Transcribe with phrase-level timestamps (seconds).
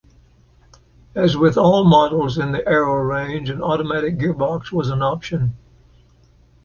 [1.13, 5.53] As with all models in the Arrow range, an automatic gearbox was an option.